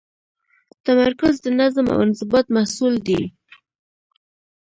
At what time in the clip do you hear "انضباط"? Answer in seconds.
2.07-2.45